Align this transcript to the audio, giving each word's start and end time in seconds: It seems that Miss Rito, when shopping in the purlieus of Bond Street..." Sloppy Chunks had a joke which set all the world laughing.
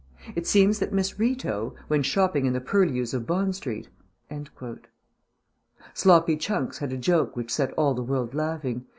It 0.35 0.47
seems 0.47 0.79
that 0.79 0.91
Miss 0.91 1.19
Rito, 1.19 1.75
when 1.87 2.01
shopping 2.01 2.47
in 2.47 2.53
the 2.53 2.59
purlieus 2.59 3.13
of 3.13 3.27
Bond 3.27 3.55
Street..." 3.55 3.87
Sloppy 5.93 6.37
Chunks 6.37 6.79
had 6.79 6.91
a 6.91 6.97
joke 6.97 7.35
which 7.35 7.53
set 7.53 7.71
all 7.73 7.93
the 7.93 8.01
world 8.01 8.33
laughing. 8.33 8.87